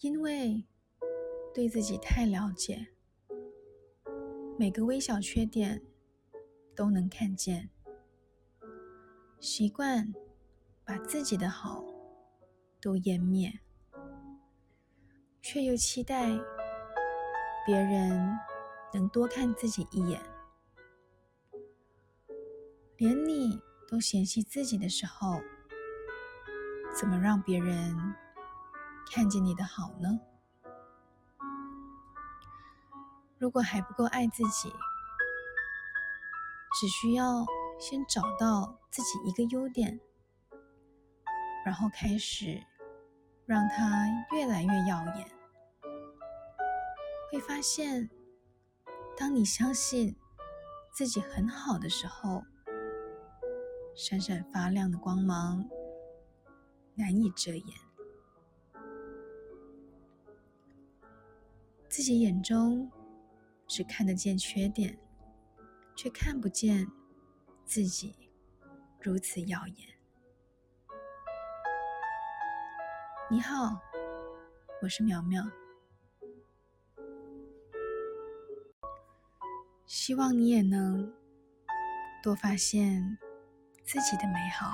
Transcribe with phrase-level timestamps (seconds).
[0.00, 0.64] 因为
[1.54, 2.88] 对自己太了解，
[4.58, 5.82] 每个微小缺点
[6.74, 7.70] 都能看见，
[9.40, 10.12] 习惯
[10.84, 11.82] 把自己的好
[12.80, 13.60] 都湮灭，
[15.40, 16.38] 却又期待
[17.64, 18.38] 别人
[18.92, 20.20] 能多看自己一眼。
[22.98, 23.58] 连你
[23.88, 25.40] 都嫌弃自己的时候，
[26.94, 27.96] 怎么让别人
[29.10, 30.20] 看见你的好呢？
[33.38, 34.72] 如果还不够爱自己，
[36.78, 37.44] 只需要
[37.78, 40.00] 先找到自己一个优点，
[41.64, 42.62] 然后开始
[43.44, 45.30] 让它越来越耀眼，
[47.30, 48.10] 会发现，
[49.16, 50.16] 当你相信
[50.92, 52.42] 自己很好的时候，
[53.94, 55.68] 闪闪发亮的光芒
[56.94, 57.78] 难以遮掩，
[61.96, 62.92] 自己眼中。
[63.66, 64.98] 只看得见缺点，
[65.96, 66.86] 却看不见
[67.64, 68.30] 自己
[69.00, 69.88] 如此耀眼。
[73.30, 73.80] 你好，
[74.82, 75.42] 我是苗苗，
[79.86, 81.10] 希望你也能
[82.22, 83.16] 多发现
[83.82, 84.70] 自己的美好。